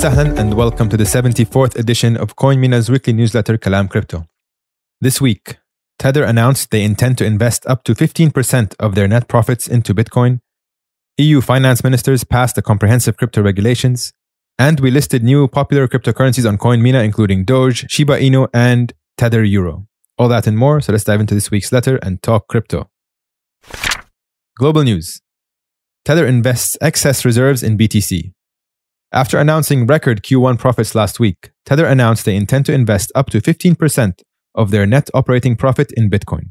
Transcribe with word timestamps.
sahlan 0.00 0.38
and 0.38 0.54
welcome 0.54 0.88
to 0.88 0.96
the 0.96 1.04
74th 1.04 1.76
edition 1.78 2.16
of 2.16 2.34
CoinMENA's 2.34 2.88
weekly 2.88 3.12
newsletter 3.12 3.58
Kalam 3.58 3.90
Crypto. 3.90 4.24
This 5.02 5.20
week, 5.20 5.58
Tether 5.98 6.24
announced 6.24 6.70
they 6.70 6.84
intend 6.84 7.18
to 7.18 7.26
invest 7.26 7.66
up 7.66 7.84
to 7.84 7.94
15% 7.94 8.74
of 8.80 8.94
their 8.94 9.06
net 9.06 9.28
profits 9.28 9.68
into 9.68 9.94
Bitcoin. 9.94 10.40
EU 11.18 11.42
finance 11.42 11.84
ministers 11.84 12.24
passed 12.24 12.54
the 12.54 12.62
comprehensive 12.62 13.18
crypto 13.18 13.42
regulations, 13.42 14.14
and 14.58 14.80
we 14.80 14.90
listed 14.90 15.22
new 15.22 15.46
popular 15.46 15.86
cryptocurrencies 15.86 16.48
on 16.48 16.56
CoinMENA, 16.56 17.04
including 17.04 17.44
Doge, 17.44 17.84
Shiba 17.90 18.18
Inu, 18.18 18.48
and 18.54 18.94
Tether 19.18 19.44
Euro. 19.44 19.86
All 20.16 20.28
that 20.28 20.46
and 20.46 20.56
more, 20.56 20.80
so 20.80 20.92
let's 20.92 21.04
dive 21.04 21.20
into 21.20 21.34
this 21.34 21.50
week's 21.50 21.72
letter 21.72 21.98
and 21.98 22.22
talk 22.22 22.48
crypto. 22.48 22.88
Global 24.56 24.82
news 24.82 25.20
Tether 26.06 26.26
invests 26.26 26.78
excess 26.80 27.26
reserves 27.26 27.62
in 27.62 27.76
BTC. 27.76 28.32
After 29.12 29.38
announcing 29.38 29.88
record 29.88 30.22
Q1 30.22 30.60
profits 30.60 30.94
last 30.94 31.18
week, 31.18 31.50
Tether 31.66 31.84
announced 31.84 32.24
they 32.24 32.36
intend 32.36 32.64
to 32.66 32.72
invest 32.72 33.10
up 33.16 33.28
to 33.30 33.40
15% 33.40 34.22
of 34.54 34.70
their 34.70 34.86
net 34.86 35.10
operating 35.12 35.56
profit 35.56 35.90
in 35.96 36.08
Bitcoin. 36.08 36.50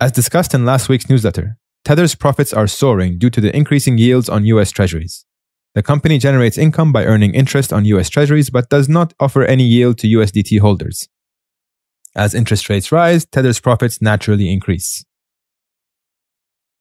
As 0.00 0.12
discussed 0.12 0.54
in 0.54 0.64
last 0.64 0.88
week's 0.88 1.10
newsletter, 1.10 1.58
Tether's 1.84 2.14
profits 2.14 2.54
are 2.54 2.66
soaring 2.66 3.18
due 3.18 3.28
to 3.28 3.42
the 3.42 3.54
increasing 3.54 3.98
yields 3.98 4.30
on 4.30 4.46
US 4.46 4.70
Treasuries. 4.70 5.26
The 5.74 5.82
company 5.82 6.18
generates 6.18 6.56
income 6.56 6.90
by 6.90 7.04
earning 7.04 7.34
interest 7.34 7.70
on 7.70 7.84
US 7.84 8.08
Treasuries 8.08 8.48
but 8.48 8.70
does 8.70 8.88
not 8.88 9.12
offer 9.20 9.44
any 9.44 9.64
yield 9.64 9.98
to 9.98 10.06
USDT 10.06 10.60
holders. 10.60 11.06
As 12.14 12.34
interest 12.34 12.70
rates 12.70 12.90
rise, 12.90 13.26
Tether's 13.26 13.60
profits 13.60 14.00
naturally 14.00 14.50
increase. 14.50 15.04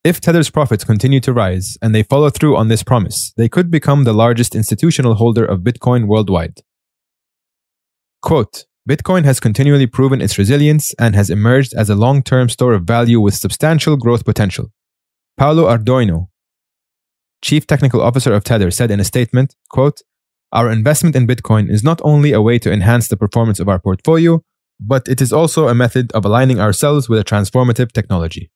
If 0.05 0.21
Tether's 0.21 0.51
profits 0.51 0.83
continue 0.83 1.19
to 1.21 1.33
rise 1.33 1.79
and 1.81 1.95
they 1.95 2.03
follow 2.03 2.29
through 2.29 2.55
on 2.57 2.67
this 2.67 2.83
promise, 2.83 3.33
they 3.37 3.49
could 3.49 3.71
become 3.71 4.03
the 4.03 4.13
largest 4.13 4.53
institutional 4.53 5.15
holder 5.15 5.43
of 5.43 5.61
Bitcoin 5.61 6.05
worldwide. 6.05 6.59
Quote, 8.21 8.65
Bitcoin 8.87 9.25
has 9.25 9.39
continually 9.39 9.87
proven 9.87 10.21
its 10.21 10.37
resilience 10.37 10.93
and 10.99 11.15
has 11.15 11.31
emerged 11.31 11.73
as 11.73 11.89
a 11.89 11.95
long 11.95 12.21
term 12.21 12.49
store 12.49 12.73
of 12.73 12.83
value 12.83 13.19
with 13.19 13.33
substantial 13.33 13.97
growth 13.97 14.25
potential. 14.25 14.71
Paolo 15.37 15.63
Ardoino, 15.65 16.27
Chief 17.41 17.65
Technical 17.65 17.99
Officer 17.99 18.31
of 18.31 18.43
Tether, 18.43 18.69
said 18.69 18.91
in 18.91 18.99
a 18.99 19.03
statement 19.03 19.55
quote, 19.71 20.03
Our 20.51 20.69
investment 20.69 21.15
in 21.15 21.25
Bitcoin 21.25 21.67
is 21.67 21.83
not 21.83 21.99
only 22.03 22.31
a 22.31 22.43
way 22.43 22.59
to 22.59 22.71
enhance 22.71 23.07
the 23.07 23.17
performance 23.17 23.59
of 23.59 23.67
our 23.67 23.79
portfolio, 23.79 24.43
but 24.79 25.07
it 25.07 25.19
is 25.19 25.33
also 25.33 25.67
a 25.67 25.73
method 25.73 26.11
of 26.11 26.25
aligning 26.25 26.59
ourselves 26.59 27.09
with 27.09 27.17
a 27.17 27.23
transformative 27.23 27.91
technology. 27.91 28.51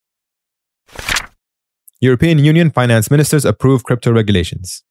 European 2.02 2.40
Union 2.40 2.72
finance 2.72 3.12
ministers 3.12 3.44
approve 3.44 3.84
crypto 3.84 4.10
regulations. 4.14 4.84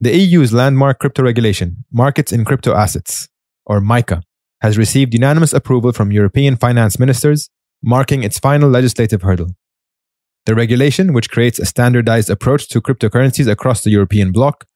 The 0.00 0.16
EU's 0.16 0.52
landmark 0.52 1.00
crypto 1.00 1.24
regulation, 1.24 1.84
Markets 1.92 2.30
in 2.30 2.44
Crypto 2.44 2.72
Assets, 2.72 3.28
or 3.64 3.80
MICA, 3.80 4.22
has 4.60 4.78
received 4.78 5.12
unanimous 5.12 5.52
approval 5.52 5.90
from 5.90 6.12
European 6.12 6.54
finance 6.54 7.00
ministers, 7.00 7.50
marking 7.82 8.22
its 8.22 8.38
final 8.38 8.70
legislative 8.70 9.22
hurdle. 9.22 9.56
The 10.44 10.54
regulation, 10.54 11.12
which 11.12 11.30
creates 11.30 11.58
a 11.58 11.66
standardized 11.66 12.30
approach 12.30 12.68
to 12.68 12.80
cryptocurrencies 12.80 13.50
across 13.50 13.82
the 13.82 13.90
European 13.90 14.30
bloc, 14.30 14.66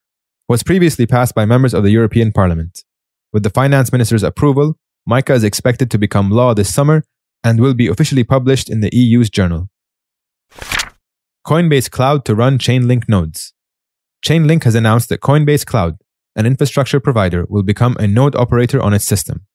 was 0.48 0.64
previously 0.64 1.06
passed 1.06 1.36
by 1.36 1.44
members 1.44 1.72
of 1.72 1.84
the 1.84 1.92
European 1.92 2.32
Parliament. 2.32 2.82
With 3.32 3.44
the 3.44 3.50
finance 3.50 3.92
minister's 3.92 4.24
approval, 4.24 4.74
MICA 5.06 5.34
is 5.34 5.44
expected 5.44 5.88
to 5.92 5.98
become 5.98 6.32
law 6.32 6.52
this 6.52 6.74
summer 6.74 7.05
and 7.44 7.60
will 7.60 7.74
be 7.74 7.86
officially 7.86 8.24
published 8.24 8.68
in 8.68 8.80
the 8.80 8.90
EU's 8.92 9.30
journal. 9.30 9.70
Coinbase 11.46 11.91
Cloud 11.91 12.27
to 12.27 12.34
run 12.34 12.58
Chainlink 12.58 13.08
nodes. 13.08 13.55
Chainlink 14.24 14.64
has 14.64 14.74
announced 14.74 15.08
that 15.08 15.20
Coinbase 15.20 15.64
Cloud, 15.64 15.96
an 16.36 16.45
infrastructure 16.45 17.01
provider, 17.01 17.46
will 17.48 17.62
become 17.62 17.96
a 17.98 18.06
node 18.06 18.36
operator 18.36 18.80
on 18.80 18.92
its 18.92 19.06
system. 19.06 19.46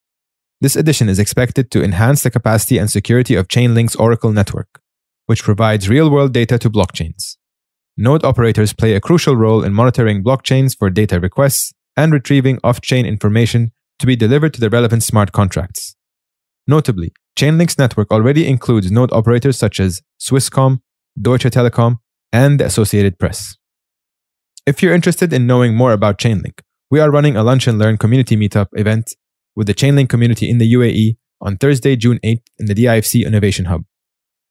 This 0.59 0.75
addition 0.75 1.09
is 1.09 1.19
expected 1.19 1.69
to 1.71 1.83
enhance 1.83 2.23
the 2.23 2.31
capacity 2.31 2.79
and 2.79 2.89
security 2.89 3.35
of 3.35 3.47
Chainlink's 3.47 3.95
Oracle 3.97 4.31
network, 4.31 4.81
which 5.27 5.43
provides 5.43 5.87
real 5.87 6.09
world 6.09 6.33
data 6.33 6.57
to 6.57 6.71
blockchains. 6.71 7.37
Node 7.95 8.25
operators 8.25 8.73
play 8.73 8.95
a 8.95 8.99
crucial 8.99 9.35
role 9.35 9.63
in 9.63 9.73
monitoring 9.73 10.23
blockchains 10.23 10.75
for 10.75 10.89
data 10.89 11.19
requests 11.19 11.71
and 11.95 12.11
retrieving 12.11 12.59
off 12.63 12.81
chain 12.81 13.05
information 13.05 13.71
to 13.99 14.07
be 14.07 14.15
delivered 14.15 14.55
to 14.55 14.59
the 14.59 14.71
relevant 14.71 15.03
smart 15.03 15.31
contracts. 15.31 15.95
Notably, 16.65 17.13
Chainlink's 17.37 17.77
network 17.77 18.11
already 18.11 18.47
includes 18.47 18.91
node 18.91 19.11
operators 19.13 19.57
such 19.57 19.79
as 19.79 20.01
Swisscom, 20.19 20.79
Deutsche 21.19 21.45
Telekom, 21.45 21.99
and 22.31 22.59
the 22.59 22.65
Associated 22.65 23.17
Press. 23.17 23.57
If 24.65 24.81
you're 24.81 24.93
interested 24.93 25.31
in 25.31 25.47
knowing 25.47 25.75
more 25.75 25.93
about 25.93 26.17
Chainlink, 26.17 26.59
we 26.91 26.99
are 26.99 27.11
running 27.11 27.37
a 27.37 27.43
Lunch 27.43 27.67
and 27.67 27.79
Learn 27.79 27.97
community 27.97 28.35
meetup 28.35 28.67
event 28.73 29.15
with 29.55 29.67
the 29.67 29.73
Chainlink 29.73 30.09
community 30.09 30.49
in 30.49 30.57
the 30.57 30.73
UAE 30.73 31.17
on 31.41 31.57
Thursday, 31.57 31.95
June 31.95 32.19
8th 32.23 32.43
in 32.57 32.65
the 32.65 32.73
DIFC 32.73 33.25
Innovation 33.25 33.65
Hub. 33.65 33.83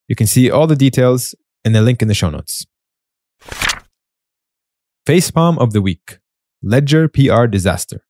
You 0.08 0.16
can 0.16 0.26
see 0.26 0.50
all 0.50 0.66
the 0.66 0.76
details 0.76 1.34
in 1.64 1.72
the 1.72 1.82
link 1.82 2.00
in 2.02 2.08
the 2.08 2.14
show 2.14 2.30
notes. 2.30 2.66
Facepalm 5.06 5.58
of 5.58 5.72
the 5.72 5.82
Week 5.82 6.18
Ledger 6.62 7.08
PR 7.08 7.46
Disaster. 7.46 8.04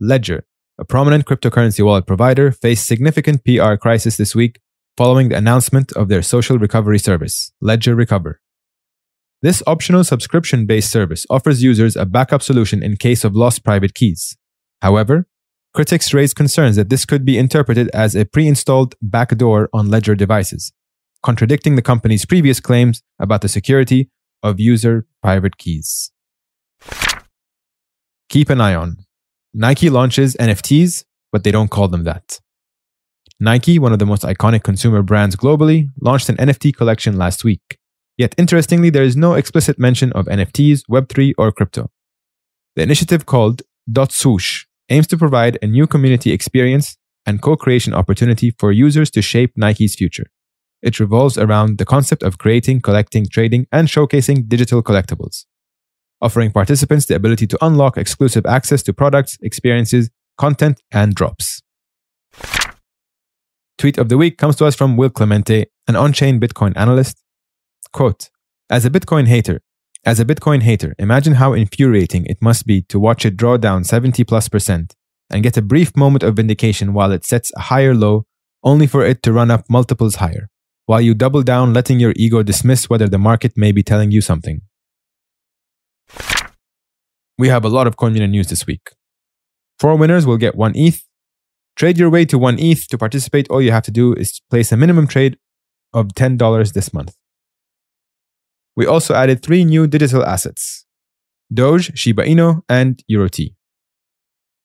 Ledger, 0.00 0.44
a 0.78 0.84
prominent 0.84 1.24
cryptocurrency 1.24 1.82
wallet 1.84 2.06
provider, 2.06 2.52
faced 2.52 2.86
significant 2.86 3.42
PR 3.44 3.76
crisis 3.76 4.18
this 4.18 4.34
week 4.34 4.60
following 4.96 5.28
the 5.28 5.36
announcement 5.36 5.92
of 5.92 6.08
their 6.08 6.22
social 6.22 6.58
recovery 6.58 6.98
service, 6.98 7.52
Ledger 7.60 7.94
Recover. 7.94 8.40
This 9.42 9.62
optional 9.66 10.04
subscription 10.04 10.66
based 10.66 10.90
service 10.90 11.26
offers 11.28 11.62
users 11.62 11.96
a 11.96 12.06
backup 12.06 12.42
solution 12.42 12.82
in 12.82 12.96
case 12.96 13.22
of 13.22 13.36
lost 13.36 13.64
private 13.64 13.94
keys. 13.94 14.36
However, 14.80 15.28
critics 15.74 16.14
raise 16.14 16.32
concerns 16.32 16.76
that 16.76 16.88
this 16.88 17.04
could 17.04 17.24
be 17.24 17.36
interpreted 17.36 17.90
as 17.92 18.16
a 18.16 18.24
pre 18.24 18.48
installed 18.48 18.94
backdoor 19.02 19.68
on 19.74 19.90
Ledger 19.90 20.14
devices, 20.14 20.72
contradicting 21.22 21.76
the 21.76 21.82
company's 21.82 22.24
previous 22.24 22.60
claims 22.60 23.02
about 23.18 23.42
the 23.42 23.48
security 23.48 24.10
of 24.42 24.58
user 24.58 25.06
private 25.22 25.58
keys. 25.58 26.10
Keep 28.30 28.50
an 28.50 28.60
eye 28.60 28.74
on 28.74 28.96
Nike 29.52 29.90
launches 29.90 30.34
NFTs, 30.36 31.04
but 31.30 31.44
they 31.44 31.50
don't 31.50 31.70
call 31.70 31.88
them 31.88 32.04
that. 32.04 32.40
Nike, 33.38 33.78
one 33.78 33.92
of 33.92 33.98
the 33.98 34.06
most 34.06 34.22
iconic 34.22 34.62
consumer 34.62 35.02
brands 35.02 35.36
globally, 35.36 35.90
launched 36.00 36.28
an 36.30 36.36
NFT 36.36 36.74
collection 36.74 37.18
last 37.18 37.44
week. 37.44 37.78
Yet, 38.16 38.34
interestingly, 38.38 38.88
there 38.88 39.02
is 39.02 39.16
no 39.16 39.34
explicit 39.34 39.78
mention 39.78 40.10
of 40.12 40.24
NFTs, 40.24 40.82
Web3, 40.90 41.34
or 41.36 41.52
crypto. 41.52 41.90
The 42.76 42.82
initiative 42.82 43.26
called 43.26 43.62
Swoosh 44.08 44.64
aims 44.88 45.06
to 45.08 45.18
provide 45.18 45.58
a 45.60 45.66
new 45.66 45.86
community 45.86 46.32
experience 46.32 46.96
and 47.26 47.42
co 47.42 47.56
creation 47.56 47.92
opportunity 47.92 48.52
for 48.58 48.72
users 48.72 49.10
to 49.10 49.20
shape 49.20 49.52
Nike's 49.56 49.96
future. 49.96 50.26
It 50.80 50.98
revolves 50.98 51.36
around 51.36 51.76
the 51.76 51.84
concept 51.84 52.22
of 52.22 52.38
creating, 52.38 52.80
collecting, 52.80 53.26
trading, 53.26 53.66
and 53.70 53.88
showcasing 53.88 54.48
digital 54.48 54.82
collectibles, 54.82 55.44
offering 56.22 56.52
participants 56.52 57.06
the 57.06 57.16
ability 57.16 57.46
to 57.48 57.58
unlock 57.60 57.98
exclusive 57.98 58.46
access 58.46 58.82
to 58.84 58.94
products, 58.94 59.36
experiences, 59.42 60.08
content, 60.38 60.82
and 60.90 61.14
drops. 61.14 61.62
Tweet 63.78 63.98
of 63.98 64.08
the 64.08 64.16
week 64.16 64.38
comes 64.38 64.56
to 64.56 64.64
us 64.64 64.74
from 64.74 64.96
Will 64.96 65.10
Clemente, 65.10 65.66
an 65.86 65.96
on 65.96 66.14
chain 66.14 66.40
Bitcoin 66.40 66.72
analyst. 66.76 67.22
Quote 67.92 68.30
As 68.70 68.86
a 68.86 68.90
Bitcoin 68.90 69.26
hater, 69.26 69.60
as 70.06 70.18
a 70.18 70.24
Bitcoin 70.24 70.62
hater, 70.62 70.94
imagine 70.98 71.34
how 71.34 71.52
infuriating 71.52 72.24
it 72.26 72.40
must 72.40 72.66
be 72.66 72.80
to 72.82 72.98
watch 72.98 73.26
it 73.26 73.36
draw 73.36 73.58
down 73.58 73.84
70 73.84 74.24
plus 74.24 74.48
percent 74.48 74.94
and 75.28 75.42
get 75.42 75.56
a 75.56 75.62
brief 75.62 75.94
moment 75.96 76.22
of 76.22 76.36
vindication 76.36 76.94
while 76.94 77.12
it 77.12 77.24
sets 77.24 77.52
a 77.56 77.62
higher 77.62 77.94
low, 77.94 78.24
only 78.62 78.86
for 78.86 79.04
it 79.04 79.22
to 79.24 79.32
run 79.32 79.50
up 79.50 79.68
multiples 79.68 80.16
higher, 80.16 80.48
while 80.86 81.00
you 81.00 81.12
double 81.12 81.42
down, 81.42 81.74
letting 81.74 82.00
your 82.00 82.14
ego 82.16 82.42
dismiss 82.42 82.88
whether 82.88 83.08
the 83.08 83.18
market 83.18 83.56
may 83.56 83.72
be 83.72 83.82
telling 83.82 84.10
you 84.10 84.22
something. 84.22 84.62
We 87.36 87.48
have 87.48 87.64
a 87.64 87.68
lot 87.68 87.86
of 87.86 87.96
CoinMENA 87.96 88.30
news 88.30 88.46
this 88.46 88.66
week. 88.66 88.92
Four 89.78 89.96
winners 89.96 90.24
will 90.24 90.38
get 90.38 90.54
one 90.54 90.74
ETH, 90.74 91.05
Trade 91.76 91.98
your 91.98 92.08
way 92.08 92.24
to 92.24 92.38
one 92.38 92.58
ETH. 92.58 92.88
To 92.88 92.98
participate, 92.98 93.48
all 93.50 93.60
you 93.60 93.70
have 93.70 93.84
to 93.84 93.90
do 93.90 94.14
is 94.14 94.40
place 94.50 94.72
a 94.72 94.76
minimum 94.76 95.06
trade 95.06 95.38
of 95.92 96.08
$10 96.08 96.72
this 96.72 96.92
month. 96.94 97.14
We 98.74 98.86
also 98.86 99.14
added 99.14 99.42
three 99.42 99.64
new 99.64 99.86
digital 99.86 100.24
assets 100.24 100.86
Doge, 101.52 101.96
Shiba 101.96 102.24
Inu, 102.24 102.62
and 102.68 103.02
EuroT. 103.10 103.54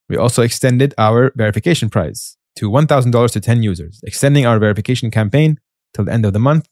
We 0.10 0.18
also 0.18 0.42
extended 0.42 0.94
our 0.98 1.32
verification 1.36 1.90
prize 1.90 2.38
to 2.58 2.70
$1,000 2.70 3.32
to 3.32 3.40
10 3.40 3.64
users, 3.64 4.02
extending 4.04 4.46
our 4.46 4.60
verification 4.60 5.12
campaign 5.12 5.58
till 5.94 6.06
the 6.06 6.14
end 6.14 6.26
of 6.26 6.34
the 6.34 6.40
month. 6.40 6.68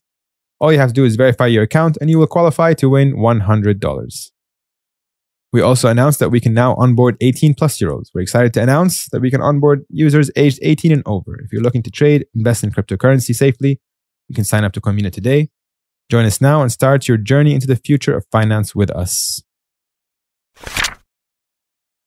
All 0.59 0.73
you 0.73 0.79
have 0.79 0.89
to 0.89 0.93
do 0.93 1.05
is 1.05 1.15
verify 1.15 1.47
your 1.47 1.63
account 1.63 1.97
and 2.01 2.09
you 2.09 2.17
will 2.19 2.27
qualify 2.27 2.73
to 2.75 2.89
win 2.89 3.13
$100. 3.13 4.31
We 5.51 5.61
also 5.61 5.89
announced 5.89 6.19
that 6.19 6.29
we 6.29 6.39
can 6.39 6.53
now 6.53 6.75
onboard 6.75 7.17
18 7.21 7.55
plus 7.55 7.81
year 7.81 7.89
olds. 7.89 8.11
We're 8.13 8.21
excited 8.21 8.53
to 8.53 8.61
announce 8.61 9.09
that 9.09 9.19
we 9.19 9.31
can 9.31 9.41
onboard 9.41 9.83
users 9.89 10.29
aged 10.35 10.59
18 10.61 10.91
and 10.91 11.03
over. 11.07 11.39
If 11.41 11.51
you're 11.51 11.63
looking 11.63 11.81
to 11.83 11.91
trade, 11.91 12.27
invest 12.35 12.63
in 12.63 12.71
cryptocurrency 12.71 13.33
safely, 13.33 13.79
you 14.27 14.35
can 14.35 14.43
sign 14.43 14.63
up 14.63 14.73
to 14.73 14.81
CoinMENA 14.81 15.11
today. 15.11 15.49
Join 16.09 16.25
us 16.25 16.39
now 16.39 16.61
and 16.61 16.71
start 16.71 17.07
your 17.07 17.17
journey 17.17 17.55
into 17.55 17.65
the 17.65 17.75
future 17.75 18.15
of 18.15 18.25
finance 18.31 18.75
with 18.75 18.91
us. 18.91 19.41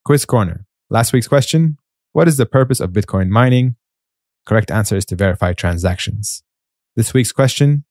Quiz 0.05 0.25
Corner. 0.25 0.67
Last 0.89 1.13
week's 1.13 1.29
question 1.29 1.79
What 2.13 2.29
is 2.29 2.37
the 2.37 2.47
purpose 2.47 2.79
of 2.79 2.91
Bitcoin 2.91 3.29
mining? 3.29 3.77
Correct 4.47 4.71
answer 4.71 4.97
is 4.97 5.05
to 5.07 5.17
verify 5.17 5.53
transactions. 5.53 6.45
This 6.95 7.13
week's 7.13 7.33
question 7.33 7.85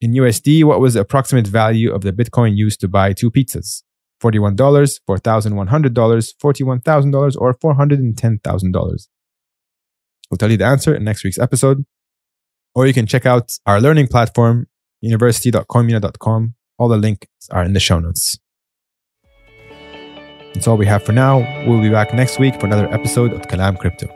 In 0.00 0.12
USD, 0.12 0.64
what 0.64 0.80
was 0.80 0.94
the 0.94 1.00
approximate 1.00 1.46
value 1.46 1.92
of 1.92 2.02
the 2.02 2.12
Bitcoin 2.12 2.56
used 2.56 2.80
to 2.80 2.88
buy 2.88 3.12
two 3.12 3.30
pizzas? 3.30 3.82
$41, 4.22 4.56
$4,100, 4.56 6.34
$41,000, 6.42 7.36
or 7.38 7.54
$410,000? 7.54 9.08
We'll 10.30 10.38
tell 10.38 10.50
you 10.50 10.56
the 10.56 10.64
answer 10.64 10.94
in 10.94 11.04
next 11.04 11.24
week's 11.24 11.38
episode. 11.38 11.84
Or 12.74 12.86
you 12.86 12.92
can 12.92 13.06
check 13.06 13.24
out 13.26 13.52
our 13.64 13.80
learning 13.80 14.08
platform, 14.08 14.66
university.coinmena.com. 15.00 16.54
All 16.78 16.88
the 16.88 16.96
links 16.96 17.26
are 17.50 17.64
in 17.64 17.72
the 17.72 17.80
show 17.80 17.98
notes. 17.98 18.38
That's 20.54 20.66
all 20.66 20.76
we 20.76 20.86
have 20.86 21.02
for 21.02 21.12
now. 21.12 21.38
We'll 21.66 21.82
be 21.82 21.90
back 21.90 22.14
next 22.14 22.38
week 22.38 22.58
for 22.58 22.66
another 22.66 22.92
episode 22.92 23.32
of 23.32 23.42
Kalam 23.42 23.78
Crypto. 23.78 24.15